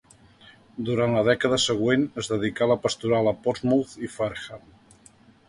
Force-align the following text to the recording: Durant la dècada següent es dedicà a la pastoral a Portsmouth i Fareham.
Durant 0.85 1.11
la 1.15 1.21
dècada 1.27 1.59
següent 1.63 2.07
es 2.23 2.31
dedicà 2.31 2.65
a 2.67 2.69
la 2.73 2.79
pastoral 2.87 3.31
a 3.33 3.35
Portsmouth 3.45 3.95
i 4.09 4.13
Fareham. 4.17 4.67